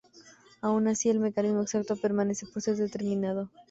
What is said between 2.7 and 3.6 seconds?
determinado.